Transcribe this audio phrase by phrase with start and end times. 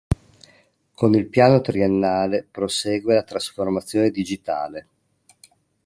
[0.95, 4.87] Con il Piano Triennale prosegue la trasformazione digitale.